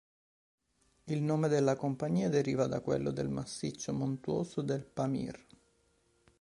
[1.03, 5.39] Il nome della compagnia deriva da quello del massiccio montuoso del Pamir.